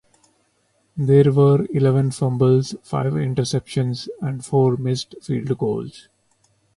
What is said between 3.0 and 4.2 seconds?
interceptions,